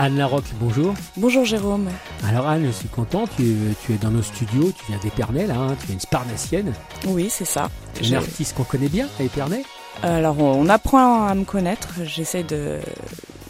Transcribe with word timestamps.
Anne 0.00 0.16
Larocque, 0.16 0.44
bonjour. 0.60 0.94
Bonjour 1.16 1.44
Jérôme. 1.44 1.88
Alors 2.24 2.46
Anne, 2.46 2.64
je 2.66 2.70
suis 2.70 2.88
content, 2.88 3.24
tu, 3.36 3.56
tu 3.84 3.94
es 3.94 3.96
dans 3.96 4.10
nos 4.12 4.22
studios, 4.22 4.70
tu 4.70 4.84
viens 4.88 4.98
d'Épernay 4.98 5.46
là, 5.48 5.56
hein, 5.56 5.76
tu 5.84 5.90
es 5.90 5.94
une 5.94 6.00
sparnassienne, 6.00 6.72
Oui, 7.08 7.26
c'est 7.30 7.44
ça. 7.44 7.68
une 8.00 8.14
artiste 8.14 8.56
qu'on 8.56 8.62
connaît 8.64 8.88
bien 8.88 9.08
à 9.18 9.24
Épernay. 9.24 9.64
Alors, 10.02 10.38
on 10.38 10.52
on 10.64 10.68
apprend 10.68 11.26
à 11.26 11.34
me 11.34 11.44
connaître. 11.44 11.88
J'essaie 12.04 12.44
de 12.44 12.78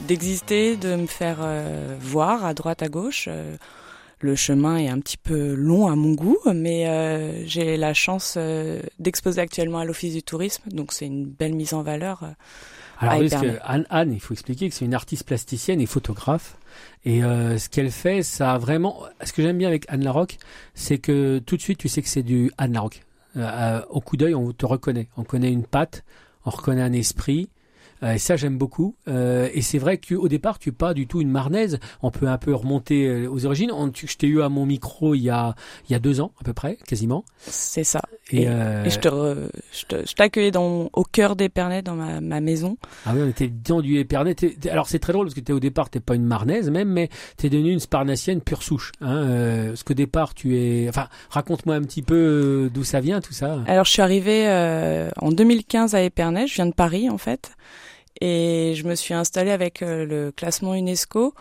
d'exister, 0.06 0.76
de 0.78 0.94
me 0.96 1.06
faire 1.06 1.38
euh, 1.42 1.94
voir 2.00 2.46
à 2.46 2.54
droite, 2.54 2.82
à 2.82 2.88
gauche. 2.88 3.26
Euh, 3.28 3.56
le 4.20 4.34
chemin 4.34 4.78
est 4.78 4.88
un 4.88 4.98
petit 5.00 5.18
peu 5.18 5.52
long 5.52 5.86
à 5.86 5.94
mon 5.96 6.12
goût, 6.12 6.38
mais 6.54 6.88
euh, 6.88 7.46
j'ai 7.46 7.76
la 7.76 7.92
chance 7.92 8.38
d'exposer 8.98 9.40
actuellement 9.42 9.78
à 9.78 9.84
l'Office 9.84 10.14
du 10.14 10.22
tourisme, 10.22 10.62
donc 10.70 10.92
c'est 10.92 11.06
une 11.06 11.26
belle 11.26 11.52
mise 11.54 11.74
en 11.74 11.82
valeur. 11.82 12.22
Alors 13.00 13.20
parce 13.20 13.30
que 13.30 13.46
Épernay. 13.46 13.58
Anne, 13.64 13.86
Anne, 13.90 14.12
il 14.12 14.20
faut 14.20 14.34
expliquer 14.34 14.68
que 14.68 14.74
c'est 14.74 14.84
une 14.84 14.94
artiste 14.94 15.24
plasticienne 15.24 15.80
et 15.80 15.86
photographe. 15.86 16.56
Et 17.04 17.22
euh, 17.22 17.58
ce 17.58 17.68
qu'elle 17.68 17.90
fait, 17.90 18.22
ça 18.22 18.54
a 18.54 18.58
vraiment... 18.58 19.02
Ce 19.22 19.32
que 19.32 19.42
j'aime 19.42 19.58
bien 19.58 19.68
avec 19.68 19.84
Anne 19.88 20.04
Larocque, 20.04 20.38
c'est 20.74 20.98
que 20.98 21.38
tout 21.38 21.56
de 21.56 21.62
suite, 21.62 21.78
tu 21.78 21.88
sais 21.88 22.02
que 22.02 22.08
c'est 22.08 22.22
du 22.22 22.50
Anne 22.58 22.72
Larocque. 22.72 23.02
Euh, 23.36 23.40
euh, 23.42 23.82
au 23.90 24.00
coup 24.00 24.16
d'œil, 24.16 24.34
on 24.34 24.52
te 24.52 24.66
reconnaît. 24.66 25.08
On 25.16 25.24
connaît 25.24 25.52
une 25.52 25.64
patte, 25.64 26.04
on 26.44 26.50
reconnaît 26.50 26.82
un 26.82 26.92
esprit. 26.92 27.48
Euh, 28.02 28.12
et 28.14 28.18
ça, 28.18 28.36
j'aime 28.36 28.58
beaucoup. 28.58 28.94
Euh, 29.08 29.48
et 29.54 29.62
c'est 29.62 29.78
vrai 29.78 29.98
qu'au 29.98 30.28
départ, 30.28 30.58
tu 30.58 30.68
n'es 30.68 30.74
pas 30.74 30.94
du 30.94 31.06
tout 31.06 31.20
une 31.20 31.30
marnaise. 31.30 31.78
On 32.02 32.10
peut 32.10 32.28
un 32.28 32.38
peu 32.38 32.54
remonter 32.54 33.06
euh, 33.06 33.30
aux 33.30 33.44
origines. 33.46 33.70
On, 33.72 33.90
tu- 33.90 34.06
je 34.06 34.16
t'ai 34.16 34.26
eu 34.26 34.42
à 34.42 34.48
mon 34.48 34.66
micro 34.66 35.14
il 35.14 35.22
y, 35.22 35.30
a, 35.30 35.54
il 35.88 35.92
y 35.92 35.94
a 35.94 35.98
deux 35.98 36.20
ans, 36.20 36.32
à 36.40 36.44
peu 36.44 36.52
près, 36.52 36.76
quasiment. 36.86 37.24
C'est 37.38 37.84
ça. 37.84 38.00
Et, 38.30 38.42
Et- 38.42 38.44
Et 38.44 38.90
je 38.90 38.98
te 38.98 39.08
re- 39.08 39.48
je 39.72 40.12
t'accueillais 40.14 40.50
dans 40.50 40.90
au 40.92 41.02
cœur 41.04 41.34
d'Épernay, 41.36 41.82
dans 41.82 41.94
ma, 41.94 42.20
ma 42.20 42.40
maison. 42.40 42.76
Ah 43.06 43.12
oui, 43.14 43.20
on 43.24 43.28
était 43.28 43.48
dans 43.48 43.80
du 43.80 43.98
Épernay. 43.98 44.34
T'es- 44.34 44.54
t'es- 44.60 44.70
Alors 44.70 44.88
c'est 44.88 44.98
très 44.98 45.12
drôle 45.12 45.26
parce 45.26 45.34
que 45.34 45.40
t'es 45.40 45.52
au 45.52 45.60
départ 45.60 45.88
t'es 45.90 46.00
pas 46.00 46.14
une 46.14 46.24
marnaise 46.24 46.70
même, 46.70 46.88
mais 46.90 47.08
t'es 47.36 47.48
devenue 47.48 47.72
une 47.72 47.78
sparnassienne 47.80 48.40
pure 48.42 48.62
souche. 48.62 48.92
Hein, 49.00 49.66
parce 49.68 49.82
qu'au 49.82 49.94
départ 49.94 50.34
tu 50.34 50.56
es. 50.58 50.88
Enfin, 50.88 51.08
raconte-moi 51.30 51.74
un 51.74 51.82
petit 51.82 52.02
peu 52.02 52.70
d'où 52.72 52.84
ça 52.84 53.00
vient 53.00 53.20
tout 53.20 53.32
ça. 53.32 53.58
Alors 53.66 53.84
je 53.84 53.90
suis 53.92 54.02
arrivée 54.02 54.46
euh, 54.48 55.08
en 55.16 55.30
2015 55.32 55.94
à 55.94 56.02
Épernay, 56.02 56.46
je 56.46 56.54
viens 56.54 56.66
de 56.66 56.72
Paris 56.74 57.08
en 57.08 57.18
fait, 57.18 57.52
et 58.20 58.74
je 58.76 58.84
me 58.84 58.94
suis 58.94 59.14
installée 59.14 59.50
avec 59.50 59.82
euh, 59.82 60.04
le 60.04 60.32
classement 60.32 60.74
UNESCO. 60.74 61.34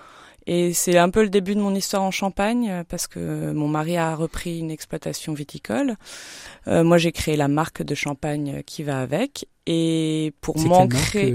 Et 0.50 0.72
c'est 0.72 0.98
un 0.98 1.10
peu 1.10 1.24
le 1.24 1.30
début 1.30 1.56
de 1.56 1.60
mon 1.60 1.76
histoire 1.76 2.04
en 2.04 2.12
Champagne 2.12 2.70
euh, 2.70 2.84
parce 2.88 3.08
que 3.08 3.52
mon 3.52 3.68
mari 3.68 3.98
a 3.98 4.16
repris 4.16 4.60
une 4.60 4.72
exploitation 4.72 5.34
viticole. 5.34 5.96
Euh, 6.68 6.86
moi, 6.86 6.98
j'ai 6.98 7.12
créé 7.12 7.36
la 7.36 7.50
marque 7.50 7.84
de 7.84 7.94
champagne 7.96 8.64
qui 8.66 8.84
va 8.84 9.02
avec. 9.02 9.46
Et 9.66 10.34
pour 10.40 10.58
m'ancrer, 10.58 11.30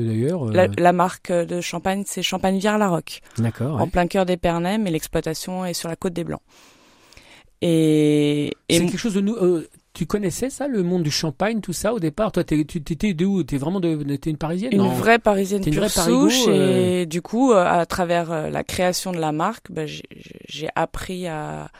la, 0.50 0.66
la 0.66 0.92
marque 0.94 1.30
de 1.30 1.60
champagne, 1.60 2.04
c'est 2.06 2.22
Champagne 2.22 2.58
Vière-la-Roque 2.58 3.20
D'accord. 3.36 3.78
en 3.78 3.86
plein 3.86 4.06
cœur 4.06 4.24
d'Épernay, 4.24 4.78
mais 4.78 4.90
l'exploitation 4.90 5.66
est 5.66 5.74
sur 5.74 5.90
la 5.90 5.96
côte 5.96 6.14
des 6.14 6.24
Blancs. 6.24 6.40
Et, 7.60 8.46
et 8.70 8.78
C'est 8.78 8.86
quelque 8.86 8.96
chose 8.98 9.14
de 9.14 9.20
euh, 9.20 9.68
tu 9.94 10.06
connaissais 10.06 10.48
ça, 10.50 10.68
le 10.68 10.82
monde 10.82 11.02
du 11.02 11.10
champagne, 11.10 11.60
tout 11.60 11.72
ça 11.72 11.92
au 11.92 12.00
départ? 12.00 12.32
Toi, 12.32 12.44
tu 12.44 12.64
t'étais 12.66 13.12
de 13.14 13.24
où? 13.26 13.42
T'es 13.42 13.58
vraiment 13.58 13.80
de, 13.80 14.16
t'es 14.16 14.30
une 14.30 14.36
parisienne? 14.38 14.72
Une 14.72 14.78
Non. 14.78 14.88
vraie 14.88 15.18
parisienne 15.18 15.62
une 15.66 15.70
pure 15.72 15.80
vraie 15.82 15.88
souche 15.90 16.44
euh. 16.48 17.00
et 17.02 17.06
du 17.06 17.20
coup 17.22 17.52
euh, 17.52 17.64
à 17.64 17.84
travers 17.86 18.32
euh, 18.32 18.48
la 18.50 18.64
création 18.64 19.12
de 19.12 19.18
la 19.18 19.32
marque 19.32 19.70
bah, 19.70 19.86
j'ai- 19.86 20.02
j'ai 20.48 20.68
appris 20.74 21.26
à 21.26 21.70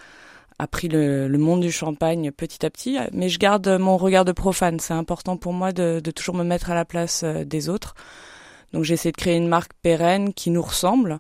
appris 0.59 0.89
le, 0.89 1.27
le 1.27 1.39
monde 1.39 1.61
du 1.63 1.73
champagne 1.73 2.31
petit 2.31 2.65
à 2.65 2.71
petit. 2.71 2.97
Mais 3.13 3.29
je 3.29 3.39
garde 3.41 3.67
mon 3.81 3.97
regard 3.97 4.25
de 4.25 4.31
profane. 4.33 4.79
C'est 4.79 4.95
important 4.95 5.37
pour 5.37 5.53
moi 5.53 5.73
de, 5.73 6.01
de 6.05 6.11
toujours 6.13 6.37
me 6.37 6.45
mettre 6.45 6.71
à 6.71 6.75
la 6.77 6.85
place 6.85 7.23
euh, 7.25 7.45
des 7.45 7.69
autres. 7.69 7.95
Donc 8.73 8.85
j'essaie 8.85 9.11
de 9.11 9.17
créer 9.17 9.37
une 9.37 9.49
marque 9.49 9.73
pérenne 9.83 10.33
qui 10.33 10.51
nous 10.51 10.63
ressemble. 10.63 11.19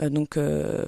Euh, 0.00 0.08
donc 0.08 0.36
euh, 0.36 0.84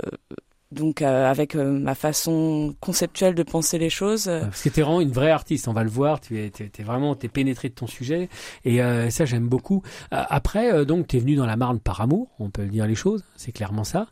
donc 0.72 1.02
euh, 1.02 1.30
avec 1.30 1.54
euh, 1.54 1.78
ma 1.78 1.94
façon 1.94 2.74
conceptuelle 2.80 3.34
de 3.34 3.42
penser 3.42 3.78
les 3.78 3.90
choses 3.90 4.28
euh, 4.28 4.40
Parce 4.42 4.62
que 4.62 4.68
t'es 4.68 4.82
vraiment 4.82 5.00
une 5.00 5.12
vraie 5.12 5.30
artiste, 5.30 5.68
on 5.68 5.72
va 5.72 5.84
le 5.84 5.90
voir. 5.90 6.20
Tu 6.20 6.40
es, 6.40 6.50
t'es, 6.50 6.68
t'es 6.68 6.82
vraiment, 6.82 7.14
t'es 7.14 7.28
pénétré 7.28 7.68
de 7.68 7.74
ton 7.74 7.86
sujet, 7.86 8.28
et 8.64 8.80
ça 9.10 9.24
j'aime 9.24 9.48
beaucoup. 9.48 9.82
Après, 10.10 10.84
donc 10.84 11.08
t'es 11.08 11.18
venu 11.18 11.36
dans 11.36 11.46
la 11.46 11.56
Marne 11.56 11.78
par 11.78 12.00
amour, 12.00 12.28
on 12.38 12.50
peut 12.50 12.62
le 12.62 12.68
dire 12.68 12.86
les 12.86 12.94
choses, 12.94 13.24
c'est 13.36 13.52
clairement 13.52 13.84
ça. 13.84 14.08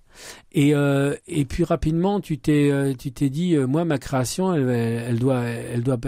Et 0.52 0.70
et 0.70 1.44
puis 1.44 1.64
rapidement, 1.64 2.20
tu 2.20 2.38
t'es, 2.38 2.70
tu 2.98 3.12
t'es 3.12 3.30
dit, 3.30 3.56
moi 3.56 3.84
ma 3.84 3.98
création, 3.98 4.54
elle, 4.54 4.68
elle 4.68 5.18
doit, 5.18 5.40
elle 5.40 5.82
doit. 5.82 5.98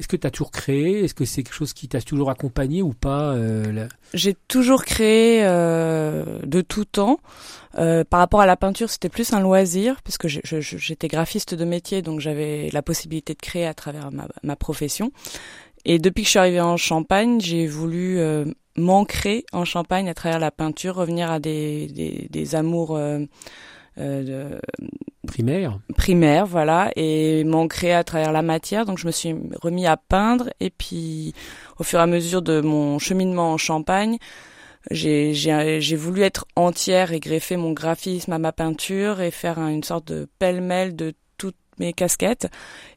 Est-ce 0.00 0.08
que 0.08 0.16
tu 0.16 0.26
as 0.26 0.30
toujours 0.30 0.50
créé? 0.50 1.04
Est-ce 1.04 1.12
que 1.12 1.26
c'est 1.26 1.42
quelque 1.42 1.54
chose 1.54 1.74
qui 1.74 1.86
t'a 1.86 2.00
toujours 2.00 2.30
accompagné 2.30 2.80
ou 2.80 2.94
pas 2.94 3.34
euh, 3.34 3.86
J'ai 4.14 4.34
toujours 4.48 4.86
créé 4.86 5.42
euh, 5.44 6.38
de 6.42 6.62
tout 6.62 6.86
temps. 6.86 7.20
Euh, 7.76 8.02
par 8.02 8.18
rapport 8.20 8.40
à 8.40 8.46
la 8.46 8.56
peinture, 8.56 8.88
c'était 8.88 9.10
plus 9.10 9.34
un 9.34 9.40
loisir 9.40 10.00
parce 10.02 10.16
que 10.16 10.26
j'étais 10.26 11.06
graphiste 11.06 11.54
de 11.54 11.64
métier, 11.66 12.00
donc 12.00 12.20
j'avais 12.20 12.70
la 12.72 12.80
possibilité 12.80 13.34
de 13.34 13.40
créer 13.40 13.66
à 13.66 13.74
travers 13.74 14.08
ma, 14.42 14.56
profession. 14.56 15.12
Et 15.84 15.98
depuis 15.98 16.22
que 16.22 16.28
je 16.28 16.30
suis 16.30 16.38
arrivée 16.38 16.62
en 16.62 16.78
Champagne, 16.78 17.38
j'ai 17.38 17.66
voulu 17.66 18.20
m'ancrer 18.76 19.44
en 19.52 19.66
Champagne 19.66 20.08
à 20.08 20.14
travers 20.14 20.38
la 20.38 20.50
peinture, 20.50 20.94
revenir 20.94 21.30
à 21.30 21.40
des, 21.40 22.54
amours 22.54 22.98
de, 24.00 24.60
Primaire 25.26 25.78
primaire, 25.96 26.46
voilà, 26.46 26.90
et 26.96 27.44
m'ancrer 27.44 27.92
à 27.92 28.02
travers 28.02 28.32
la 28.32 28.42
matière. 28.42 28.86
Donc 28.86 28.98
je 28.98 29.06
me 29.06 29.12
suis 29.12 29.34
remis 29.60 29.86
à 29.86 29.96
peindre 29.96 30.50
et 30.60 30.70
puis 30.70 31.34
au 31.78 31.84
fur 31.84 31.98
et 31.98 32.02
à 32.02 32.06
mesure 32.06 32.42
de 32.42 32.60
mon 32.60 32.98
cheminement 32.98 33.52
en 33.52 33.58
Champagne, 33.58 34.16
j'ai 34.90 35.96
voulu 35.96 36.22
être 36.22 36.46
entière 36.56 37.12
et 37.12 37.20
greffer 37.20 37.56
mon 37.56 37.72
graphisme 37.72 38.32
à 38.32 38.38
ma 38.38 38.50
peinture 38.50 39.20
et 39.20 39.30
faire 39.30 39.58
un- 39.58 39.68
une 39.68 39.84
sorte 39.84 40.08
de 40.08 40.26
pêle-mêle 40.38 40.96
de 40.96 41.12
toutes 41.36 41.56
mes 41.78 41.92
casquettes. 41.92 42.48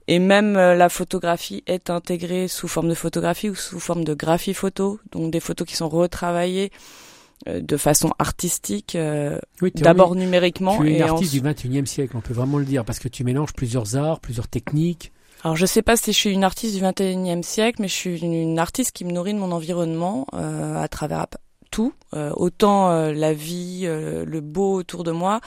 Et 0.08 0.20
même 0.20 0.56
euh, 0.56 0.76
la 0.76 0.90
photographie 0.90 1.64
est 1.68 1.90
intégrée 1.90 2.48
sous 2.48 2.68
forme 2.68 2.90
de 2.90 2.96
photographie 2.96 3.50
ou 3.50 3.56
sous 3.56 3.80
forme 3.80 4.06
de 4.06 4.14
graphie 4.14 4.54
photo, 4.54 5.00
donc 5.12 5.30
des 5.32 5.40
photos 5.42 5.68
qui 5.68 5.76
sont 5.76 5.90
retravaillées 5.90 6.72
euh, 6.72 7.13
de 7.48 7.78
façon 7.78 8.12
artistique, 8.20 8.96
euh, 8.96 9.38
Oui, 9.62 9.72
d'abord 9.76 10.16
numériquement 10.16 10.78
Tu 10.78 10.88
es 10.88 10.92
une 10.92 10.98
et 10.98 11.02
artiste 11.02 11.34
du 11.34 11.42
21e 11.42 11.86
siècle, 11.86 12.16
on 12.16 12.22
peut 12.22 12.34
vraiment 12.34 12.58
le 12.58 12.66
dire, 12.66 12.86
parce 12.86 13.00
que 13.00 13.08
tu 13.08 13.24
mélanges 13.24 13.54
plusieurs 13.54 13.96
arts, 13.96 14.20
plusieurs 14.20 14.48
techniques. 14.48 15.12
Alors 15.44 15.58
je 15.58 15.66
sais 15.66 15.82
pas 15.82 15.98
si 15.98 16.14
je 16.14 16.18
suis 16.18 16.32
une 16.32 16.46
artiste 16.46 16.76
du 16.76 16.82
21e 16.82 17.44
siècle, 17.44 17.82
mais 17.82 17.90
je 17.90 17.94
suis 17.94 18.20
une, 18.20 18.34
une 18.34 18.60
artiste 18.60 18.92
qui 18.92 19.04
me 19.04 19.12
nourrit 19.12 19.34
de 19.34 19.40
mon 19.40 19.52
environnement 19.52 20.26
euh, 20.34 20.82
à 20.82 20.88
travers 20.88 21.28
tout, 21.74 21.94
euh, 22.14 22.32
autant 22.36 22.92
euh, 22.92 23.12
la 23.14 23.34
vie, 23.34 23.82
euh, 23.86 24.26
le 24.26 24.42
beau 24.42 24.76
autour 24.76 25.04
de 25.04 25.12
moi, 25.12 25.42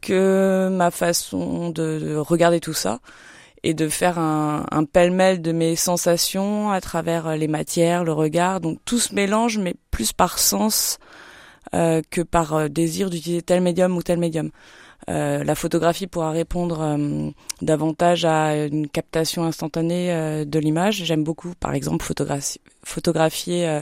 que 0.00 0.68
ma 0.72 0.90
façon 0.90 1.70
de, 1.70 2.00
de 2.00 2.16
regarder 2.16 2.58
tout 2.58 2.72
ça 2.72 2.98
et 3.64 3.74
de 3.74 3.88
faire 3.88 4.18
un, 4.18 4.66
un 4.70 4.84
pêle-mêle 4.84 5.40
de 5.40 5.52
mes 5.52 5.76
sensations 5.76 6.70
à 6.70 6.80
travers 6.80 7.26
euh, 7.26 7.36
les 7.36 7.48
matières, 7.48 8.04
le 8.04 8.12
regard. 8.12 8.60
Donc 8.60 8.78
tout 8.84 8.98
se 8.98 9.14
mélange, 9.14 9.58
mais 9.58 9.74
plus 9.90 10.12
par 10.12 10.38
sens 10.38 10.98
euh, 11.74 12.02
que 12.10 12.22
par 12.22 12.54
euh, 12.54 12.68
désir 12.68 13.08
d'utiliser 13.08 13.42
tel 13.42 13.60
médium 13.60 13.96
ou 13.96 14.02
tel 14.02 14.18
médium. 14.18 14.50
Euh, 15.08 15.42
la 15.42 15.54
photographie 15.54 16.06
pourra 16.06 16.30
répondre 16.30 16.80
euh, 16.80 17.30
davantage 17.60 18.24
à 18.24 18.66
une 18.66 18.88
captation 18.88 19.44
instantanée 19.44 20.44
de 20.46 20.58
l'image. 20.58 21.04
J'aime 21.04 21.24
beaucoup, 21.24 21.54
par 21.58 21.74
exemple, 21.74 22.04
photogra- 22.04 22.58
photographier 22.84 23.80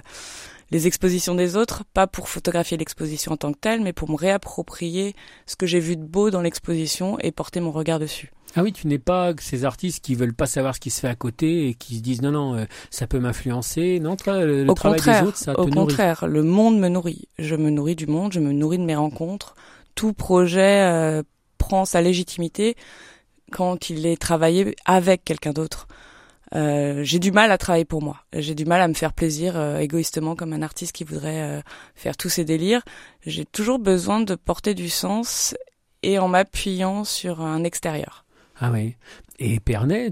les 0.70 0.86
expositions 0.86 1.34
des 1.34 1.56
autres, 1.56 1.84
pas 1.94 2.06
pour 2.06 2.28
photographier 2.28 2.76
l'exposition 2.76 3.32
en 3.32 3.36
tant 3.36 3.52
que 3.52 3.58
telle, 3.58 3.80
mais 3.80 3.92
pour 3.92 4.10
me 4.10 4.16
réapproprier 4.16 5.14
ce 5.46 5.56
que 5.56 5.66
j'ai 5.66 5.80
vu 5.80 5.96
de 5.96 6.04
beau 6.04 6.30
dans 6.30 6.40
l'exposition 6.42 7.18
et 7.20 7.32
porter 7.32 7.60
mon 7.60 7.72
regard 7.72 7.98
dessus. 7.98 8.30
Ah 8.56 8.62
oui, 8.62 8.72
tu 8.72 8.88
n'es 8.88 8.98
pas 8.98 9.32
que 9.32 9.42
ces 9.42 9.64
artistes 9.64 10.04
qui 10.04 10.14
veulent 10.16 10.34
pas 10.34 10.46
savoir 10.46 10.74
ce 10.74 10.80
qui 10.80 10.90
se 10.90 11.00
fait 11.00 11.08
à 11.08 11.14
côté 11.14 11.68
et 11.68 11.74
qui 11.74 11.96
se 11.96 12.02
disent 12.02 12.22
non 12.22 12.32
non, 12.32 12.56
euh, 12.56 12.64
ça 12.90 13.06
peut 13.06 13.20
m'influencer. 13.20 14.00
Non, 14.00 14.16
toi, 14.16 14.44
le, 14.44 14.64
le 14.64 14.70
au 14.70 14.74
travail 14.74 14.98
contraire, 14.98 15.22
des 15.22 15.28
autres, 15.28 15.38
ça 15.38 15.54
te 15.54 15.60
au 15.60 15.64
nourrit. 15.68 15.74
contraire, 15.86 16.26
le 16.26 16.42
monde 16.42 16.78
me 16.78 16.88
nourrit. 16.88 17.28
Je 17.38 17.54
me 17.54 17.70
nourris 17.70 17.94
du 17.96 18.06
monde, 18.06 18.32
je 18.32 18.40
me 18.40 18.52
nourris 18.52 18.78
de 18.78 18.84
mes 18.84 18.96
rencontres. 18.96 19.54
Tout 19.94 20.12
projet 20.12 20.82
euh, 20.82 21.22
prend 21.58 21.84
sa 21.84 22.00
légitimité 22.00 22.76
quand 23.52 23.90
il 23.90 24.06
est 24.06 24.20
travaillé 24.20 24.74
avec 24.84 25.24
quelqu'un 25.24 25.52
d'autre. 25.52 25.86
Euh, 26.54 27.02
j'ai 27.04 27.18
du 27.18 27.32
mal 27.32 27.52
à 27.52 27.58
travailler 27.58 27.84
pour 27.84 28.02
moi. 28.02 28.24
J'ai 28.32 28.54
du 28.54 28.64
mal 28.64 28.80
à 28.80 28.88
me 28.88 28.94
faire 28.94 29.12
plaisir 29.12 29.56
euh, 29.56 29.78
égoïstement 29.78 30.34
comme 30.34 30.52
un 30.52 30.62
artiste 30.62 30.92
qui 30.92 31.04
voudrait 31.04 31.42
euh, 31.42 31.60
faire 31.94 32.16
tous 32.16 32.28
ses 32.28 32.44
délires. 32.44 32.82
J'ai 33.24 33.44
toujours 33.44 33.78
besoin 33.78 34.20
de 34.20 34.34
porter 34.34 34.74
du 34.74 34.88
sens 34.88 35.54
et 36.02 36.18
en 36.18 36.28
m'appuyant 36.28 37.04
sur 37.04 37.40
un 37.40 37.62
extérieur. 37.64 38.24
Ah 38.58 38.70
oui. 38.72 38.96
Et 39.38 39.58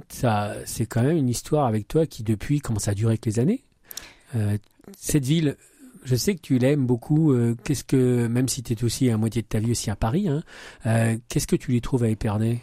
ça, 0.08 0.54
c'est 0.64 0.86
quand 0.86 1.02
même 1.02 1.16
une 1.16 1.28
histoire 1.28 1.66
avec 1.66 1.86
toi 1.86 2.06
qui 2.06 2.22
depuis 2.22 2.60
commence 2.60 2.88
à 2.88 2.94
durer 2.94 3.12
avec 3.12 3.26
les 3.26 3.40
années. 3.40 3.62
cette 4.96 5.26
ville, 5.26 5.56
je 6.04 6.16
sais 6.16 6.34
que 6.34 6.40
tu 6.40 6.56
l'aimes 6.56 6.86
beaucoup. 6.86 7.34
qu'est-ce 7.62 7.84
que, 7.84 8.26
même 8.26 8.48
si 8.48 8.62
tu 8.62 8.72
es 8.72 8.84
aussi 8.84 9.10
à 9.10 9.18
moitié 9.18 9.42
de 9.42 9.46
ta 9.46 9.58
vie 9.58 9.72
aussi 9.72 9.90
à 9.90 9.96
Paris, 9.96 10.28
hein, 10.30 10.42
qu'est-ce 11.28 11.46
que 11.46 11.56
tu 11.56 11.72
lui 11.72 11.82
trouves 11.82 12.04
à 12.04 12.08
Épernay 12.08 12.62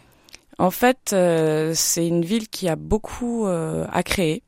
en 0.58 0.70
fait, 0.70 1.12
euh, 1.12 1.72
c'est 1.74 2.06
une 2.06 2.24
ville 2.24 2.48
qui 2.48 2.68
a 2.68 2.76
beaucoup 2.76 3.46
euh, 3.46 3.86
à 3.92 4.02
créer. 4.02 4.42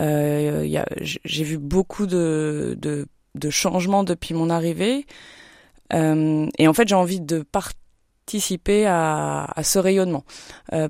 Euh, 0.00 0.66
J'ai 1.00 1.44
vu 1.44 1.58
beaucoup 1.58 2.06
de, 2.06 2.76
de, 2.80 3.06
de, 3.34 3.50
changements 3.50 4.04
depuis 4.04 4.34
mon 4.34 4.48
arrivée. 4.48 5.06
et 5.92 6.68
en 6.68 6.72
fait, 6.72 6.88
j'ai 6.88 6.94
envie 6.94 7.20
de 7.20 7.42
participer 7.42 8.86
à, 8.86 9.44
à 9.44 9.62
ce 9.64 9.78
rayonnement. 9.78 10.24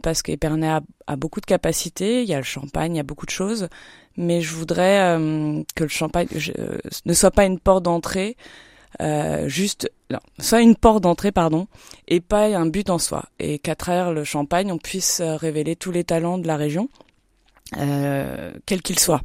parce 0.02 0.22
qu'Épernay 0.22 0.68
a, 0.68 0.82
a, 1.06 1.16
beaucoup 1.16 1.40
de 1.40 1.46
capacités, 1.46 2.22
il 2.22 2.28
y 2.28 2.34
a 2.34 2.38
le 2.38 2.44
champagne, 2.44 2.94
il 2.94 2.98
y 2.98 3.00
a 3.00 3.04
beaucoup 3.04 3.26
de 3.26 3.30
choses. 3.30 3.68
Mais 4.16 4.40
je 4.40 4.52
voudrais 4.54 5.16
que 5.74 5.84
le 5.84 5.88
champagne 5.88 6.28
ne 7.06 7.14
soit 7.14 7.30
pas 7.30 7.46
une 7.46 7.58
porte 7.58 7.84
d'entrée, 7.84 8.36
euh, 9.00 9.48
juste 9.48 9.90
non, 10.10 10.18
soit 10.40 10.60
une 10.60 10.74
porte 10.74 11.02
d'entrée 11.02 11.32
pardon 11.32 11.66
et 12.08 12.20
pas 12.20 12.46
un 12.46 12.66
but 12.66 12.90
en 12.90 12.98
soi. 12.98 13.26
Et 13.38 13.58
qu'à 13.58 13.74
travers 13.74 14.12
le 14.12 14.24
champagne 14.24 14.72
on 14.72 14.78
puisse 14.78 15.20
euh, 15.20 15.36
révéler 15.36 15.76
tous 15.76 15.92
les 15.92 16.04
talents 16.04 16.38
de 16.38 16.46
la 16.46 16.56
région 16.56 16.88
euh, 17.76 18.52
quels 18.66 18.82
qu'ils 18.82 18.98
soient 18.98 19.22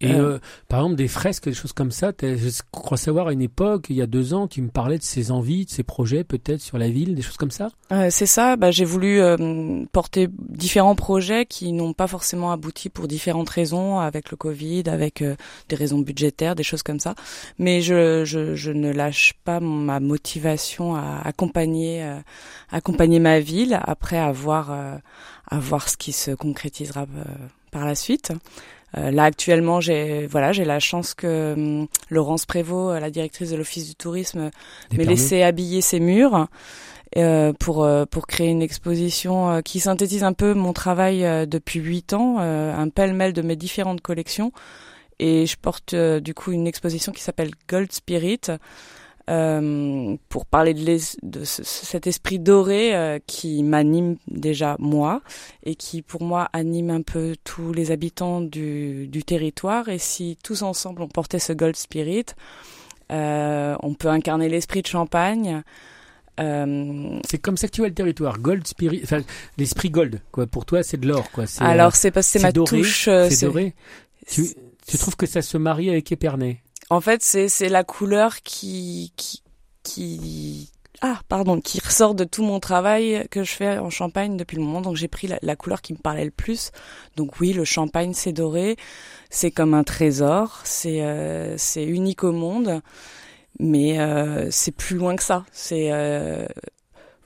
et 0.00 0.12
euh, 0.12 0.38
par 0.68 0.80
exemple, 0.80 0.96
des 0.96 1.08
fresques, 1.08 1.44
des 1.44 1.54
choses 1.54 1.72
comme 1.72 1.90
ça, 1.90 2.12
je 2.20 2.62
crois 2.72 2.96
savoir 2.96 3.28
à 3.28 3.32
une 3.32 3.42
époque, 3.42 3.86
il 3.90 3.96
y 3.96 4.02
a 4.02 4.06
deux 4.06 4.34
ans, 4.34 4.48
tu 4.48 4.60
me 4.60 4.68
parlais 4.68 4.98
de 4.98 5.02
ces 5.02 5.30
envies, 5.30 5.66
de 5.66 5.70
ces 5.70 5.82
projets 5.84 6.24
peut-être 6.24 6.60
sur 6.60 6.78
la 6.78 6.90
ville, 6.90 7.14
des 7.14 7.22
choses 7.22 7.36
comme 7.36 7.52
ça? 7.52 7.70
Euh, 7.92 8.08
C'est 8.10 8.26
ça, 8.26 8.56
bah, 8.56 8.70
j'ai 8.70 8.84
voulu 8.84 9.20
euh, 9.20 9.84
porter 9.92 10.28
différents 10.30 10.96
projets 10.96 11.46
qui 11.46 11.72
n'ont 11.72 11.92
pas 11.92 12.08
forcément 12.08 12.50
abouti 12.50 12.88
pour 12.88 13.06
différentes 13.06 13.48
raisons, 13.48 14.00
avec 14.00 14.30
le 14.30 14.36
Covid, 14.36 14.84
avec 14.88 15.22
euh, 15.22 15.36
des 15.68 15.76
raisons 15.76 16.00
budgétaires, 16.00 16.56
des 16.56 16.64
choses 16.64 16.82
comme 16.82 17.00
ça. 17.00 17.14
Mais 17.58 17.80
je, 17.80 18.24
je, 18.24 18.54
je 18.56 18.72
ne 18.72 18.92
lâche 18.92 19.34
pas 19.44 19.60
ma 19.60 20.00
motivation 20.00 20.96
à 20.96 21.20
accompagner, 21.24 22.04
accompagner 22.70 23.20
ma 23.20 23.40
ville 23.40 23.78
après 23.82 24.18
avoir, 24.18 24.70
à 24.70 25.58
voir 25.58 25.88
ce 25.88 25.96
qui 25.96 26.12
se 26.12 26.32
concrétisera 26.32 27.06
par 27.70 27.84
la 27.84 27.94
suite. 27.94 28.32
Euh, 28.96 29.10
là 29.10 29.24
actuellement, 29.24 29.80
j'ai 29.80 30.26
voilà, 30.26 30.52
j'ai 30.52 30.64
la 30.64 30.80
chance 30.80 31.14
que 31.14 31.54
hum, 31.54 31.86
Laurence 32.10 32.46
Prévost, 32.46 32.96
euh, 32.96 33.00
la 33.00 33.10
directrice 33.10 33.50
de 33.50 33.56
l'Office 33.56 33.88
du 33.88 33.94
tourisme, 33.94 34.50
m'ait 34.96 35.04
laissé 35.04 35.42
habiller 35.42 35.80
ses 35.80 36.00
murs. 36.00 36.48
Euh, 37.16 37.52
pour 37.52 37.88
pour 38.10 38.26
créer 38.26 38.48
une 38.48 38.62
exposition 38.62 39.62
qui 39.62 39.78
synthétise 39.78 40.24
un 40.24 40.32
peu 40.32 40.52
mon 40.52 40.72
travail 40.72 41.24
depuis 41.46 41.78
huit 41.78 42.12
ans, 42.12 42.38
un 42.38 42.88
pêle-mêle 42.88 43.32
de 43.32 43.42
mes 43.42 43.54
différentes 43.54 44.00
collections. 44.00 44.52
Et 45.20 45.46
je 45.46 45.56
porte 45.56 45.94
du 45.94 46.34
coup 46.34 46.50
une 46.50 46.66
exposition 46.66 47.12
qui 47.12 47.22
s'appelle 47.22 47.52
Gold 47.68 47.92
Spirit, 47.92 48.40
euh, 49.30 50.16
pour 50.28 50.44
parler 50.44 50.74
de, 50.74 50.98
de 51.22 51.44
cet 51.44 52.06
esprit 52.06 52.38
doré 52.38 52.94
euh, 52.94 53.18
qui 53.26 53.62
m'anime 53.62 54.16
déjà 54.28 54.76
moi 54.78 55.22
et 55.62 55.74
qui 55.76 56.02
pour 56.02 56.22
moi 56.22 56.48
anime 56.52 56.90
un 56.90 57.02
peu 57.02 57.34
tous 57.42 57.72
les 57.72 57.90
habitants 57.90 58.40
du, 58.40 59.06
du 59.08 59.24
territoire. 59.24 59.88
Et 59.88 59.98
si 59.98 60.36
tous 60.42 60.62
ensemble 60.62 61.02
on 61.02 61.08
portait 61.08 61.38
ce 61.38 61.52
Gold 61.52 61.76
Spirit, 61.76 62.26
euh, 63.12 63.76
on 63.82 63.94
peut 63.94 64.08
incarner 64.08 64.48
l'esprit 64.48 64.82
de 64.82 64.88
Champagne. 64.88 65.62
Euh, 66.40 67.20
c'est 67.28 67.38
comme 67.38 67.56
ça 67.56 67.68
que 67.68 67.72
tu 67.72 67.80
vois 67.80 67.88
le 67.88 67.94
territoire, 67.94 68.40
Gold 68.40 68.66
Spirit, 68.66 69.00
enfin 69.04 69.20
l'esprit 69.56 69.88
Gold, 69.88 70.20
quoi. 70.32 70.48
Pour 70.48 70.64
toi, 70.64 70.82
c'est 70.82 70.96
de 70.98 71.06
l'or, 71.06 71.30
quoi. 71.30 71.44
Alors 71.60 71.94
c'est 71.94 72.10
parce 72.10 72.26
que 72.26 72.40
c'est 72.40 72.44
ma 72.44 72.52
touche. 72.52 73.08
C'est 73.30 73.46
doré. 73.46 73.74
Tu, 74.26 74.48
tu 74.86 74.98
trouves 74.98 75.16
que 75.16 75.26
ça 75.26 75.42
se 75.42 75.56
marie 75.56 75.90
avec 75.90 76.10
Épernay? 76.10 76.63
En 76.90 77.00
fait, 77.00 77.22
c'est 77.22 77.68
la 77.68 77.84
couleur 77.84 78.42
qui 78.42 79.12
qui 79.82 80.70
ah 81.00 81.20
pardon 81.28 81.60
qui 81.60 81.80
ressort 81.80 82.14
de 82.14 82.24
tout 82.24 82.42
mon 82.42 82.60
travail 82.60 83.26
que 83.30 83.44
je 83.44 83.52
fais 83.52 83.78
en 83.78 83.90
Champagne 83.90 84.36
depuis 84.36 84.56
le 84.56 84.62
moment. 84.62 84.80
Donc 84.80 84.96
j'ai 84.96 85.08
pris 85.08 85.28
la, 85.42 85.56
couleur 85.56 85.82
qui 85.82 85.92
me 85.92 85.98
parlait 85.98 86.24
le 86.24 86.30
plus. 86.30 86.70
Donc 87.16 87.40
oui, 87.40 87.52
le 87.52 87.64
Champagne 87.64 88.12
c'est 88.14 88.32
doré, 88.32 88.76
c'est 89.28 89.50
comme 89.50 89.74
un 89.74 89.84
trésor, 89.84 90.60
c'est 90.64 91.02
euh, 91.02 91.56
unique 91.76 92.24
au 92.24 92.32
monde, 92.32 92.80
mais 93.58 94.00
euh, 94.00 94.48
c'est 94.50 94.72
plus 94.72 94.96
loin 94.96 95.16
que 95.16 95.22
ça. 95.22 95.44
C'est 95.52 95.92
euh, 95.92 96.46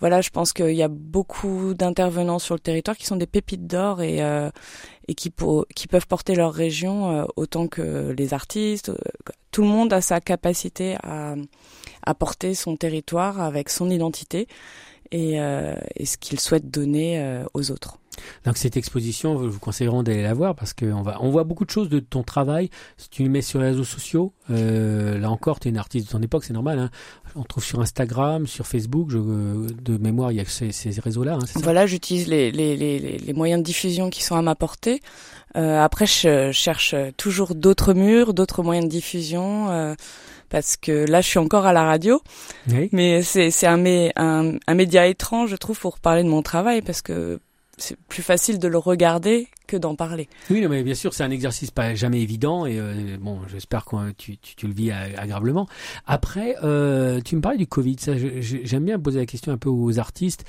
voilà, 0.00 0.21
je 0.21 0.31
pense 0.31 0.53
qu'il 0.53 0.75
y 0.75 0.83
a 0.83 0.89
beaucoup 0.89 1.75
d'intervenants 1.75 2.39
sur 2.39 2.55
le 2.55 2.61
territoire 2.61 2.97
qui 2.97 3.06
sont 3.06 3.17
des 3.17 3.27
pépites 3.27 3.67
d'or 3.67 4.00
et, 4.03 4.23
euh, 4.23 4.50
qui, 5.17 5.33
qui 5.75 5.89
peuvent 5.89 6.06
porter 6.06 6.35
leur 6.35 6.53
région 6.53 7.11
euh, 7.11 7.25
autant 7.37 7.67
que 7.67 8.15
les 8.17 8.35
artistes. 8.35 8.91
Euh, 8.91 8.97
tout 9.50 9.62
le 9.62 9.69
monde 9.69 9.93
a 9.93 10.00
sa 10.00 10.21
capacité 10.21 10.97
à, 11.03 11.35
à 12.05 12.15
porter 12.15 12.55
son 12.55 12.77
territoire 12.77 13.41
avec 13.41 13.71
son 13.71 13.91
identité 13.91 14.47
et 15.11 15.39
ce 15.39 16.19
qu'il 16.19 16.39
souhaite 16.39 16.71
donner 16.71 17.43
aux 17.55 17.71
autres. 17.71 17.99
Donc 18.44 18.56
cette 18.56 18.76
exposition, 18.76 19.35
vous 19.35 19.59
conseillerons 19.59 20.03
d'aller 20.03 20.23
la 20.23 20.35
voir 20.35 20.55
parce 20.55 20.73
qu'on 20.73 21.03
va, 21.03 21.19
on 21.20 21.31
voit 21.31 21.44
beaucoup 21.44 21.65
de 21.65 21.70
choses 21.70 21.88
de 21.88 22.00
ton 22.00 22.23
travail. 22.23 22.70
Si 22.97 23.09
tu 23.11 23.23
le 23.25 23.31
mets 23.31 23.43
sur 23.43 23.61
les 23.61 23.69
réseaux 23.69 23.85
sociaux, 23.85 24.32
euh, 24.50 25.19
là 25.19 25.31
encore, 25.31 25.61
tu 25.61 25.69
es 25.69 25.70
une 25.70 25.79
artiste 25.79 26.06
de 26.06 26.12
ton 26.12 26.23
époque, 26.23 26.44
c'est 26.44 26.53
normal. 26.53 26.79
Hein. 26.79 26.91
On 27.35 27.43
trouve 27.43 27.65
sur 27.65 27.81
Instagram, 27.81 28.47
sur 28.47 28.67
Facebook, 28.67 29.11
je, 29.11 29.19
de 29.19 29.99
mémoire, 29.99 30.32
il 30.32 30.37
y 30.37 30.41
a 30.41 30.44
ces, 30.44 30.73
ces 30.73 30.99
réseaux-là. 31.00 31.35
Hein, 31.35 31.61
voilà, 31.62 31.87
j'utilise 31.87 32.29
les, 32.29 32.50
les, 32.50 32.76
les, 32.76 32.99
les, 32.99 33.32
moyens 33.32 33.61
de 33.61 33.65
diffusion 33.65 34.11
qui 34.11 34.23
sont 34.23 34.37
à 34.37 34.43
ma 34.43 34.55
portée. 34.55 35.00
Euh, 35.56 35.81
après, 35.81 36.06
je 36.06 36.50
cherche 36.53 36.94
toujours 37.17 37.55
d'autres 37.55 37.94
murs, 37.94 38.35
d'autres 38.35 38.62
moyens 38.62 38.87
de 38.87 38.91
diffusion. 38.91 39.70
Euh, 39.70 39.94
parce 40.49 40.76
que 40.76 41.05
là 41.06 41.20
je 41.20 41.29
suis 41.29 41.38
encore 41.38 41.67
à 41.67 41.73
la 41.73 41.85
radio, 41.85 42.23
oui. 42.69 42.88
mais 42.93 43.23
c'est 43.23 43.67
un, 43.67 43.85
un, 44.17 44.55
un 44.67 44.75
média 44.75 45.06
étrange 45.06 45.50
je 45.50 45.56
trouve 45.56 45.79
pour 45.79 45.99
parler 45.99 46.23
de 46.23 46.29
mon 46.29 46.43
travail 46.43 46.82
parce 46.82 47.03
que 47.03 47.38
c'est 47.79 47.97
plus 47.97 48.23
facile 48.23 48.59
de 48.59 48.69
le 48.69 48.79
regarder 48.79 49.49
que 49.67 49.77
d'en 49.77 49.95
parler. 49.95 50.29
Oui, 50.51 50.67
mais 50.69 50.83
bien 50.83 50.95
sûr, 50.95 51.15
c'est 51.15 51.25
un 51.25 51.31
exercice 51.31 51.71
pas 51.71 51.95
jamais 51.95 52.21
évident 52.21 52.67
et 52.67 52.79
euh, 52.79 53.17
bon, 53.21 53.41
j'espère 53.49 53.85
que 53.85 54.11
tu, 54.13 54.39
tu, 54.39 54.55
tu, 54.57 54.67
le 54.67 54.75
vis 54.75 54.91
agréablement. 54.91 55.67
Après, 56.07 56.57
euh, 56.63 57.20
tu 57.20 57.37
me 57.37 57.41
parlais 57.41 57.58
du 57.58 57.67
Covid. 57.67 57.97
j'aime 58.41 58.85
bien 58.85 58.99
poser 58.99 59.20
la 59.20 59.27
question 59.27 59.53
un 59.53 59.58
peu 59.58 59.69
aux 59.69 59.99
artistes. 59.99 60.44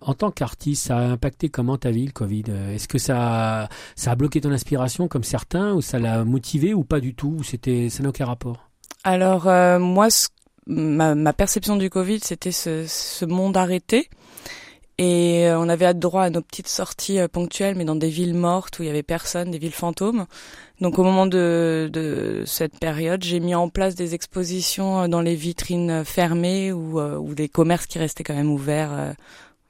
En 0.00 0.14
tant 0.14 0.30
qu'artiste, 0.30 0.86
ça 0.86 0.98
a 0.98 1.02
impacté 1.02 1.48
comment 1.48 1.76
ta 1.76 1.90
vie, 1.90 2.06
le 2.06 2.12
Covid? 2.12 2.44
Est-ce 2.72 2.86
que 2.86 2.98
ça, 2.98 3.68
ça 3.96 4.12
a 4.12 4.14
bloqué 4.14 4.40
ton 4.40 4.52
inspiration 4.52 5.08
comme 5.08 5.24
certains, 5.24 5.72
ou 5.74 5.80
ça 5.80 5.98
l'a 5.98 6.24
motivé, 6.24 6.72
ou 6.72 6.84
pas 6.84 7.00
du 7.00 7.14
tout 7.14 7.34
Ou 7.38 7.42
c'était, 7.42 7.88
ça 7.88 8.04
n'a 8.04 8.10
aucun 8.10 8.26
rapport? 8.26 8.68
Alors 9.02 9.48
euh, 9.48 9.80
moi, 9.80 10.08
ma, 10.66 11.16
ma, 11.16 11.32
perception 11.32 11.76
du 11.76 11.90
Covid, 11.90 12.20
c'était 12.20 12.52
ce, 12.52 12.84
ce 12.86 13.24
monde 13.24 13.56
arrêté 13.56 14.08
et 14.98 15.46
euh, 15.46 15.58
on 15.58 15.68
avait 15.68 15.94
droit 15.94 16.24
à 16.24 16.30
nos 16.30 16.42
petites 16.42 16.68
sorties 16.68 17.18
euh, 17.18 17.28
ponctuelles, 17.28 17.76
mais 17.76 17.84
dans 17.84 17.96
des 17.96 18.08
villes 18.08 18.34
mortes 18.34 18.78
où 18.78 18.82
il 18.82 18.86
y 18.86 18.90
avait 18.90 19.02
personne, 19.02 19.50
des 19.50 19.58
villes 19.58 19.72
fantômes. 19.72 20.26
Donc 20.80 20.98
au 20.98 21.04
moment 21.04 21.26
de, 21.26 21.88
de 21.92 22.42
cette 22.46 22.78
période, 22.78 23.22
j'ai 23.22 23.40
mis 23.40 23.54
en 23.54 23.68
place 23.68 23.94
des 23.94 24.14
expositions 24.14 25.02
euh, 25.02 25.08
dans 25.08 25.20
les 25.20 25.34
vitrines 25.34 26.04
fermées 26.04 26.72
ou, 26.72 27.00
ou 27.00 27.34
des 27.34 27.48
commerces 27.48 27.86
qui 27.86 27.98
restaient 27.98 28.24
quand 28.24 28.34
même 28.34 28.50
ouverts 28.50 29.14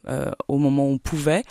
euh, 0.08 0.30
au 0.48 0.58
moment 0.58 0.86
où 0.86 0.92
on 0.92 0.98
pouvait, 0.98 1.44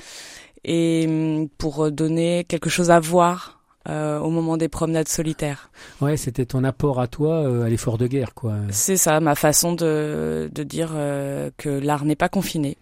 et 0.64 1.06
hum, 1.08 1.48
pour 1.58 1.92
donner 1.92 2.44
quelque 2.46 2.70
chose 2.70 2.92
à 2.92 3.00
voir 3.00 3.58
euh, 3.90 4.20
au 4.20 4.30
moment 4.30 4.58
des 4.58 4.68
promenades 4.68 5.08
solitaires. 5.08 5.70
Ouais, 6.02 6.18
c'était 6.18 6.46
ton 6.46 6.66
apport 6.66 7.00
à 7.00 7.08
toi 7.08 7.36
euh, 7.36 7.64
à 7.64 7.70
l'effort 7.70 7.98
de 7.98 8.06
guerre, 8.08 8.34
quoi. 8.34 8.56
C'est 8.70 8.98
ça, 8.98 9.22
ma 9.22 9.34
façon 9.34 9.72
de, 9.74 10.50
de 10.54 10.64
dire 10.64 10.92
euh, 10.94 11.52
que 11.58 11.70
l'art 11.70 12.04
n'est 12.04 12.18
pas 12.18 12.28
confiné 12.28 12.78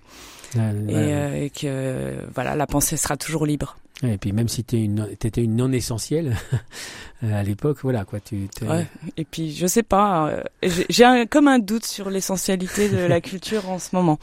et, 0.55 1.45
et, 1.45 1.49
que 1.49 2.15
voilà, 2.33 2.55
la 2.55 2.67
pensée 2.67 2.97
sera 2.97 3.17
toujours 3.17 3.45
libre. 3.45 3.77
Et 4.03 4.17
puis 4.17 4.33
même 4.33 4.49
si 4.49 4.63
tu 4.65 4.75
étais 4.75 5.41
une 5.41 5.55
non 5.55 5.71
essentielle 5.71 6.35
à 7.23 7.43
l'époque, 7.43 7.79
voilà 7.81 8.03
quoi. 8.03 8.19
Tu, 8.19 8.49
ouais. 8.63 8.87
Et 9.15 9.23
puis 9.23 9.53
je 9.53 9.65
sais 9.67 9.83
pas, 9.83 10.27
euh, 10.29 10.43
j'ai 10.89 11.25
comme 11.29 11.47
un 11.47 11.59
doute 11.59 11.85
sur 11.85 12.09
l'essentialité 12.09 12.89
de 12.89 12.97
la 12.97 13.21
culture 13.21 13.69
en 13.69 13.79
ce 13.79 13.95
moment. 13.95 14.19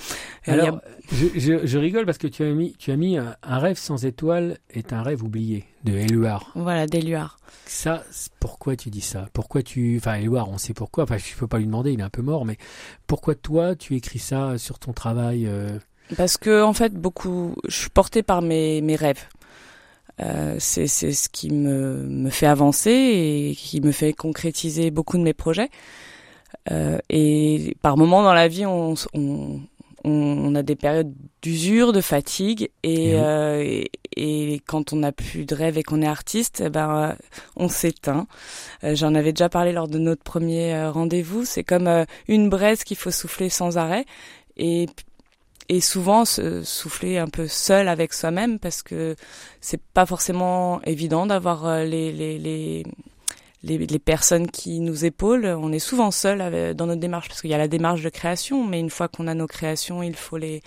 Alors, 0.47 0.83
je, 1.11 1.27
je, 1.35 1.67
je, 1.67 1.79
rigole 1.79 2.05
parce 2.05 2.19
que 2.19 2.27
tu 2.27 2.43
as 2.43 2.53
mis, 2.53 2.75
tu 2.79 2.91
as 2.91 2.97
mis 2.97 3.17
un, 3.17 3.35
rêve 3.43 3.79
sans 3.79 4.05
étoile 4.05 4.59
est 4.71 4.93
un 4.93 5.03
rêve 5.03 5.23
oublié 5.23 5.65
de 5.85 5.93
Éluard. 5.93 6.53
Voilà, 6.55 6.87
d'Éluard. 6.87 7.39
Ça, 7.65 8.05
pourquoi 8.41 8.77
tu 8.77 8.91
dis 8.91 9.01
ça? 9.01 9.29
Pourquoi 9.33 9.63
tu, 9.63 9.97
enfin 9.97 10.15
Éluard, 10.17 10.51
on 10.51 10.59
sait 10.59 10.75
pourquoi. 10.75 11.05
Enfin, 11.05 11.17
je 11.17 11.35
peux 11.35 11.47
pas 11.47 11.59
lui 11.59 11.67
demander, 11.67 11.93
il 11.93 12.01
est 12.01 12.05
un 12.05 12.11
peu 12.11 12.23
mort, 12.23 12.45
mais 12.45 12.59
pourquoi 13.07 13.35
toi 13.35 13.75
tu 13.75 13.97
écris 13.97 14.19
ça 14.19 14.59
sur 14.59 14.79
ton 14.79 14.93
travail 14.93 15.47
euh 15.47 15.79
Parce 16.17 16.37
que 16.37 16.63
en 16.63 16.73
fait, 16.73 16.93
beaucoup, 16.95 17.55
je 17.69 17.77
suis 17.77 17.91
portée 17.91 18.23
par 18.23 18.43
mes 18.43 18.81
mes 18.81 18.97
rêves. 18.97 19.25
Euh, 20.21 20.57
c'est 20.59 20.87
ce 20.87 21.29
qui 21.29 21.51
me, 21.51 22.03
me 22.03 22.31
fait 22.31 22.47
avancer 22.47 22.91
et 22.91 23.57
qui 23.57 23.81
me 23.81 23.93
fait 23.93 24.13
concrétiser 24.13 24.91
beaucoup 24.91 25.17
de 25.17 25.23
mes 25.23 25.33
projets. 25.33 25.71
Euh, 26.71 26.99
et 27.09 27.77
par 27.83 27.97
moments 27.97 28.23
dans 28.23 28.35
la 28.35 28.47
vie, 28.47 28.67
on, 28.67 28.95
on, 29.15 29.61
on 30.05 30.55
a 30.55 30.63
des 30.63 30.77
périodes 30.77 31.13
d'usure, 31.43 31.93
de 31.93 32.01
fatigue, 32.01 32.71
et, 32.83 33.15
euh, 33.15 33.63
et, 33.63 33.91
et, 34.17 34.61
quand 34.67 34.93
on 34.93 34.97
n'a 34.97 35.13
plus 35.13 35.45
de 35.45 35.55
rêve 35.55 35.79
et 35.79 35.83
qu'on 35.83 36.03
est 36.03 36.07
artiste, 36.07 36.63
eh 36.65 36.71
ben 36.71 37.17
on 37.57 37.69
s'éteint. 37.69 38.27
Euh, 38.85 38.95
j'en 38.95 39.15
avais 39.15 39.33
déjà 39.33 39.49
parlé 39.49 39.73
lors 39.73 39.89
de 39.89 39.99
notre 39.99 40.23
premier 40.23 40.75
euh, 40.75 40.91
rendez-vous. 40.91 41.45
C'est 41.45 41.65
comme 41.65 41.87
euh, 41.89 42.05
une 42.29 42.49
braise 42.49 42.85
qu'il 42.85 42.97
faut 42.97 43.11
souffler 43.11 43.49
sans 43.49 43.79
arrêt, 43.79 44.05
et 44.57 44.87
et 45.69 45.81
souvent 45.81 46.25
se 46.25 46.63
souffler 46.63 47.19
un 47.19 47.29
peu 47.29 47.49
seul 47.49 47.89
avec 47.89 48.13
soi-même 48.13 48.59
parce 48.59 48.83
que 48.83 49.17
c'est 49.61 49.81
pas 49.81 50.07
forcément 50.07 50.83
évident 50.83 51.27
d'avoir 51.27 51.85
les, 51.85 52.13
les, 52.13 52.39
les 52.39 52.85
les, 53.63 53.79
les, 53.79 53.99
personnes 53.99 54.51
qui 54.51 54.81
nous 54.81 55.05
épaulent. 55.05 55.47
On 55.47 55.73
est 55.73 55.79
souvent 55.79 56.11
seul 56.11 56.75
dans 56.75 56.87
notre 56.87 57.01
démarche 57.01 57.29
parce 57.29 57.41
qu'il 57.41 57.51
y 57.51 57.55
a 57.55 57.59
la 57.59 57.69
démarche 57.69 58.03
de 58.03 58.09
création, 58.09 58.67
mais 58.67 58.81
une 58.81 58.91
fois 58.91 59.09
qu'on 59.09 59.27
a 59.27 59.35
nos 59.35 59.47
créations, 59.47 60.03
il 60.03 60.17
faut 60.17 60.37
les 60.37 60.63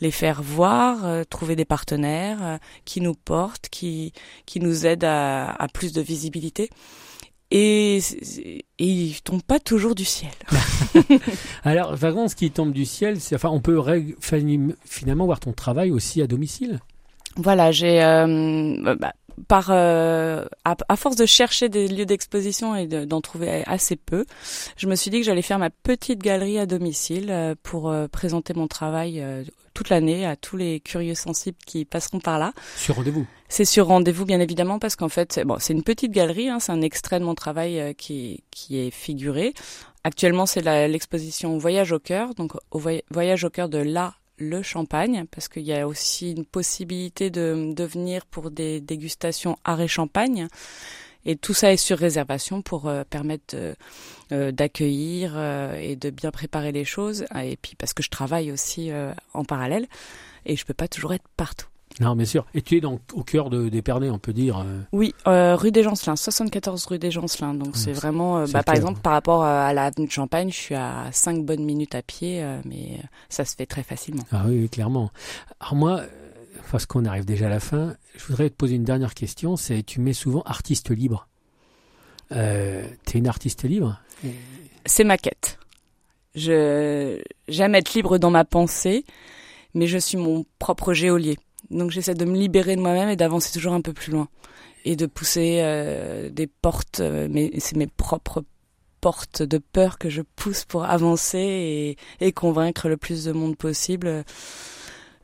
les 0.00 0.10
faire 0.10 0.42
voir, 0.42 1.06
euh, 1.06 1.24
trouver 1.24 1.56
des 1.56 1.64
partenaires 1.64 2.38
euh, 2.42 2.58
qui 2.84 3.00
nous 3.00 3.14
portent, 3.14 3.68
qui 3.68 4.12
qui 4.46 4.60
nous 4.60 4.86
aident 4.86 5.04
à 5.04 5.66
plus 5.72 5.92
de 5.92 6.00
visibilité. 6.00 6.70
Et, 7.52 7.98
et 7.98 8.62
il 8.78 9.20
tombe 9.22 9.42
pas 9.42 9.58
toujours 9.58 9.94
du 9.96 10.04
ciel. 10.04 10.30
Alors, 11.64 11.96
vraiment, 11.96 12.28
ce 12.28 12.36
qui 12.36 12.50
tombe 12.50 12.72
du 12.72 12.84
ciel, 12.84 13.20
c'est 13.20 13.34
enfin, 13.34 13.48
on 13.48 13.60
peut 13.60 13.80
finalement 14.84 15.26
voir 15.26 15.40
ton 15.40 15.52
travail 15.52 15.90
aussi 15.90 16.22
à 16.22 16.28
domicile? 16.28 16.78
Voilà, 17.36 17.72
j'ai 17.72 18.02
euh, 18.02 18.94
bah, 18.98 19.12
par 19.48 19.68
euh, 19.70 20.44
à, 20.64 20.96
force 20.96 21.16
de 21.16 21.26
chercher 21.26 21.68
des 21.68 21.88
lieux 21.88 22.06
d'exposition 22.06 22.74
et 22.74 22.86
d'en 22.86 23.20
trouver 23.20 23.62
assez 23.66 23.96
peu, 23.96 24.24
je 24.76 24.86
me 24.86 24.94
suis 24.94 25.10
dit 25.10 25.20
que 25.20 25.26
j'allais 25.26 25.42
faire 25.42 25.58
ma 25.58 25.70
petite 25.70 26.20
galerie 26.20 26.58
à 26.58 26.66
domicile 26.66 27.28
euh, 27.30 27.54
pour 27.62 27.90
euh, 27.90 28.08
présenter 28.08 28.54
mon 28.54 28.68
travail 28.68 29.24
toute 29.74 29.88
l'année 29.88 30.26
à 30.26 30.36
tous 30.36 30.56
les 30.56 30.80
curieux 30.80 31.14
sensibles 31.14 31.58
qui 31.66 31.84
passeront 31.84 32.20
par 32.20 32.38
là. 32.38 32.52
Sur 32.76 32.96
rendez-vous. 32.96 33.26
C'est 33.48 33.64
sur 33.64 33.86
rendez-vous 33.86 34.24
bien 34.24 34.40
évidemment 34.40 34.78
parce 34.78 34.96
qu'en 34.96 35.08
fait 35.08 35.40
bon 35.44 35.56
c'est 35.58 35.72
une 35.72 35.82
petite 35.82 36.12
galerie, 36.12 36.48
hein, 36.48 36.60
c'est 36.60 36.72
un 36.72 36.82
extrait 36.82 37.18
de 37.20 37.24
mon 37.24 37.34
travail 37.34 37.94
qui 37.96 38.44
qui 38.50 38.78
est 38.78 38.90
figuré. 38.90 39.54
Actuellement 40.04 40.46
c'est 40.46 40.62
l'exposition 40.88 41.58
Voyage 41.58 41.92
au 41.92 41.98
cœur, 41.98 42.34
donc 42.34 42.52
au 42.70 42.80
Voyage 43.10 43.44
au 43.44 43.50
cœur 43.50 43.68
de 43.68 43.78
la 43.78 44.14
le 44.40 44.62
champagne, 44.62 45.24
parce 45.30 45.48
qu'il 45.48 45.62
y 45.62 45.72
a 45.72 45.86
aussi 45.86 46.32
une 46.32 46.44
possibilité 46.44 47.30
de, 47.30 47.72
de 47.72 47.84
venir 47.84 48.26
pour 48.26 48.50
des 48.50 48.80
dégustations 48.80 49.56
arrêt 49.64 49.88
champagne. 49.88 50.48
Et 51.26 51.36
tout 51.36 51.54
ça 51.54 51.72
est 51.72 51.76
sur 51.76 51.98
réservation 51.98 52.62
pour 52.62 52.88
euh, 52.88 53.04
permettre 53.08 53.54
euh, 54.32 54.52
d'accueillir 54.52 55.32
euh, 55.36 55.74
et 55.78 55.96
de 55.96 56.10
bien 56.10 56.30
préparer 56.30 56.72
les 56.72 56.84
choses. 56.84 57.26
Et 57.42 57.56
puis 57.56 57.74
parce 57.76 57.92
que 57.92 58.02
je 58.02 58.10
travaille 58.10 58.50
aussi 58.52 58.90
en 59.34 59.44
parallèle 59.44 59.86
et 60.46 60.56
je 60.56 60.64
peux 60.64 60.74
pas 60.74 60.88
toujours 60.88 61.12
être 61.12 61.28
partout. 61.36 61.69
Non, 61.98 62.14
bien 62.14 62.24
sûr. 62.24 62.46
Et 62.54 62.62
tu 62.62 62.76
es 62.76 62.80
donc 62.80 63.00
au 63.12 63.24
cœur 63.24 63.50
de 63.50 63.68
d'Épernay, 63.68 64.10
on 64.10 64.18
peut 64.18 64.32
dire. 64.32 64.58
Euh. 64.58 64.80
Oui, 64.92 65.14
euh, 65.26 65.56
rue 65.56 65.72
des 65.72 65.82
Gencelins, 65.82 66.16
74 66.16 66.86
rue 66.86 66.98
des 66.98 67.10
Gencelins. 67.10 67.54
Donc 67.54 67.76
c'est 67.76 67.92
vraiment, 67.92 68.38
euh, 68.38 68.46
bah, 68.52 68.62
par 68.62 68.74
exemple, 68.74 69.00
par 69.00 69.12
rapport 69.12 69.42
à 69.42 69.72
la 69.72 69.90
de 69.90 70.10
Champagne, 70.10 70.50
je 70.50 70.56
suis 70.56 70.74
à 70.74 71.08
5 71.12 71.44
bonnes 71.44 71.64
minutes 71.64 71.94
à 71.94 72.02
pied, 72.02 72.44
mais 72.64 73.00
ça 73.28 73.44
se 73.44 73.56
fait 73.56 73.66
très 73.66 73.82
facilement. 73.82 74.22
Ah 74.32 74.44
oui, 74.46 74.68
clairement. 74.68 75.10
Alors 75.60 75.74
moi, 75.74 76.02
parce 76.70 76.86
qu'on 76.86 77.04
arrive 77.04 77.24
déjà 77.24 77.46
à 77.46 77.50
la 77.50 77.60
fin, 77.60 77.96
je 78.16 78.24
voudrais 78.26 78.48
te 78.48 78.54
poser 78.54 78.76
une 78.76 78.84
dernière 78.84 79.14
question. 79.14 79.56
C'est, 79.56 79.82
tu 79.82 80.00
mets 80.00 80.12
souvent 80.12 80.42
artiste 80.42 80.90
libre. 80.90 81.26
Euh, 82.32 82.86
es 83.12 83.18
une 83.18 83.26
artiste 83.26 83.64
libre 83.64 84.00
C'est 84.86 85.04
ma 85.04 85.18
quête. 85.18 85.58
Je 86.36 87.20
j'aime 87.48 87.74
être 87.74 87.92
libre 87.94 88.18
dans 88.18 88.30
ma 88.30 88.44
pensée, 88.44 89.04
mais 89.74 89.88
je 89.88 89.98
suis 89.98 90.16
mon 90.16 90.44
propre 90.60 90.94
géolier. 90.94 91.38
Donc 91.70 91.90
j'essaie 91.90 92.14
de 92.14 92.24
me 92.24 92.36
libérer 92.36 92.76
de 92.76 92.80
moi-même 92.80 93.08
et 93.08 93.16
d'avancer 93.16 93.52
toujours 93.52 93.74
un 93.74 93.80
peu 93.80 93.92
plus 93.92 94.12
loin 94.12 94.28
et 94.84 94.96
de 94.96 95.06
pousser 95.06 95.60
euh, 95.62 96.30
des 96.30 96.46
portes, 96.46 97.00
euh, 97.00 97.28
mais 97.30 97.50
c'est 97.58 97.76
mes 97.76 97.86
propres 97.86 98.44
portes 99.00 99.42
de 99.42 99.58
peur 99.58 99.98
que 99.98 100.10
je 100.10 100.22
pousse 100.36 100.64
pour 100.64 100.84
avancer 100.84 101.96
et, 102.20 102.32
convaincre 102.32 102.88
le 102.88 102.96
plus 102.96 103.24
de 103.24 103.32
monde 103.32 103.56
possible 103.56 104.24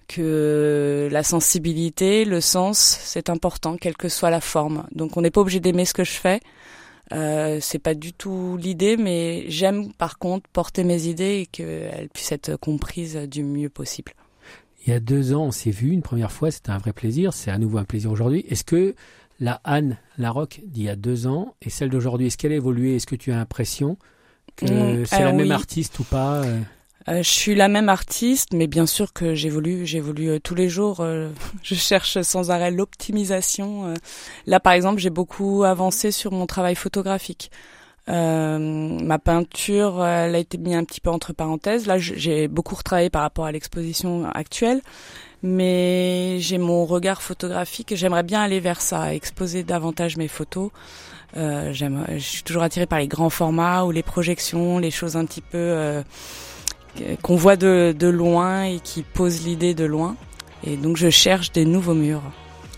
que 0.08 1.08
la 1.10 1.22
sensibilité, 1.22 2.24
le 2.24 2.40
sens, 2.40 2.78
c'est 2.78 3.28
important, 3.28 3.76
quelle 3.76 3.96
que 3.96 4.08
soit 4.08 4.30
la 4.30 4.40
forme. 4.40 4.86
Donc 4.92 5.16
on 5.16 5.20
n'est 5.20 5.30
pas 5.30 5.40
obligé 5.40 5.60
d'aimer 5.60 5.84
ce 5.84 5.94
que 5.94 6.04
je 6.04 6.12
fais. 6.12 6.40
Euh, 7.12 7.58
c'est 7.60 7.78
pas 7.78 7.94
du 7.94 8.12
tout 8.12 8.56
l'idée, 8.56 8.96
mais 8.96 9.44
j'aime 9.48 9.92
par 9.92 10.18
contre 10.18 10.48
porter 10.50 10.84
mes 10.84 11.06
idées 11.06 11.40
et 11.40 11.46
qu'elles 11.46 12.08
puissent 12.12 12.32
être 12.32 12.56
comprises 12.56 13.16
du 13.16 13.42
mieux 13.42 13.68
possible. 13.68 14.12
Il 14.86 14.92
y 14.92 14.94
a 14.94 15.00
deux 15.00 15.34
ans, 15.34 15.46
on 15.46 15.50
s'est 15.50 15.72
vu 15.72 15.90
une 15.90 16.02
première 16.02 16.30
fois, 16.30 16.52
c'était 16.52 16.70
un 16.70 16.78
vrai 16.78 16.92
plaisir, 16.92 17.32
c'est 17.32 17.50
à 17.50 17.58
nouveau 17.58 17.78
un 17.78 17.84
plaisir 17.84 18.12
aujourd'hui. 18.12 18.44
Est-ce 18.48 18.62
que 18.62 18.94
la 19.40 19.60
Anne 19.64 19.98
Larocque 20.16 20.60
d'il 20.64 20.84
y 20.84 20.88
a 20.88 20.94
deux 20.94 21.26
ans 21.26 21.56
et 21.60 21.70
celle 21.70 21.90
d'aujourd'hui, 21.90 22.28
est-ce 22.28 22.38
qu'elle 22.38 22.52
a 22.52 22.56
évolué? 22.56 22.94
Est-ce 22.94 23.06
que 23.06 23.16
tu 23.16 23.32
as 23.32 23.36
l'impression 23.36 23.98
que 24.54 24.64
mm, 24.66 25.06
c'est 25.06 25.24
la 25.24 25.32
même 25.32 25.50
artiste 25.50 25.98
ou 25.98 26.04
pas 26.04 26.44
euh? 26.44 26.60
Euh, 27.08 27.22
je 27.22 27.28
suis 27.28 27.54
la 27.54 27.68
même 27.68 27.88
artiste, 27.88 28.52
mais 28.52 28.66
bien 28.66 28.86
sûr 28.86 29.12
que 29.12 29.34
j'évolue, 29.34 29.86
j'évolue 29.86 30.28
euh, 30.28 30.38
tous 30.40 30.54
les 30.54 30.68
jours. 30.68 31.04
je 31.64 31.74
cherche 31.74 32.22
sans 32.22 32.52
arrêt 32.52 32.70
l'optimisation. 32.70 33.92
là, 34.46 34.60
par 34.60 34.72
exemple, 34.72 35.00
j'ai 35.00 35.10
beaucoup 35.10 35.64
avancé 35.64 36.12
sur 36.12 36.30
mon 36.30 36.46
travail 36.46 36.76
photographique. 36.76 37.50
Euh, 38.08 38.58
ma 38.58 39.18
peinture, 39.18 40.04
elle 40.04 40.34
a 40.34 40.38
été 40.38 40.58
mise 40.58 40.74
un 40.74 40.84
petit 40.84 41.00
peu 41.00 41.10
entre 41.10 41.32
parenthèses. 41.32 41.86
Là, 41.86 41.98
j'ai 41.98 42.48
beaucoup 42.48 42.74
retravaillé 42.74 43.10
par 43.10 43.22
rapport 43.22 43.46
à 43.46 43.52
l'exposition 43.52 44.26
actuelle, 44.32 44.80
mais 45.42 46.38
j'ai 46.38 46.58
mon 46.58 46.84
regard 46.84 47.22
photographique. 47.22 47.94
J'aimerais 47.96 48.22
bien 48.22 48.42
aller 48.42 48.60
vers 48.60 48.80
ça, 48.80 49.14
exposer 49.14 49.64
davantage 49.64 50.16
mes 50.16 50.28
photos. 50.28 50.70
Euh, 51.36 51.72
je 51.72 52.18
suis 52.18 52.42
toujours 52.44 52.62
attirée 52.62 52.86
par 52.86 53.00
les 53.00 53.08
grands 53.08 53.30
formats 53.30 53.84
ou 53.84 53.90
les 53.90 54.04
projections, 54.04 54.78
les 54.78 54.92
choses 54.92 55.16
un 55.16 55.26
petit 55.26 55.42
peu 55.42 55.58
euh, 55.58 56.02
qu'on 57.22 57.36
voit 57.36 57.56
de, 57.56 57.94
loin 58.06 58.62
et 58.62 58.78
qui 58.78 59.02
posent 59.02 59.44
l'idée 59.44 59.74
de 59.74 59.84
loin. 59.84 60.16
Et 60.64 60.76
donc, 60.76 60.96
je 60.96 61.10
cherche 61.10 61.52
des 61.52 61.64
nouveaux 61.64 61.94
murs. 61.94 62.22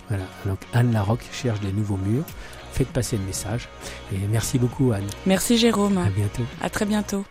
Voilà, 0.09 0.25
donc 0.47 0.59
Anne 0.73 0.93
Larocque 0.93 1.25
cherche 1.33 1.61
des 1.61 1.71
nouveaux 1.71 1.99
murs 1.99 2.25
faites 2.79 2.89
passer 2.89 3.17
le 3.17 3.25
message. 3.25 3.69
Et 4.13 4.19
merci 4.31 4.59
beaucoup, 4.59 4.93
Anne. 4.93 5.07
Merci, 5.27 5.59
Jérôme. 5.59 5.99
À 5.99 6.11
bientôt. 6.11 6.45
À 6.63 6.71
très 6.71 6.87
bientôt. 6.87 7.25